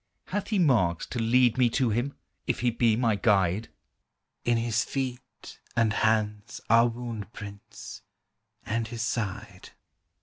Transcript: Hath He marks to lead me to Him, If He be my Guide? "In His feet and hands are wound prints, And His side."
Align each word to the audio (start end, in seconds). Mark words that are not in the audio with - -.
Hath 0.29 0.47
He 0.47 0.57
marks 0.57 1.05
to 1.05 1.19
lead 1.19 1.59
me 1.59 1.69
to 1.69 1.91
Him, 1.91 2.15
If 2.47 2.61
He 2.61 2.71
be 2.71 2.95
my 2.95 3.15
Guide? 3.15 3.69
"In 4.43 4.57
His 4.57 4.83
feet 4.83 5.59
and 5.75 5.93
hands 5.93 6.59
are 6.71 6.87
wound 6.87 7.31
prints, 7.33 8.01
And 8.65 8.87
His 8.87 9.03
side." 9.03 9.69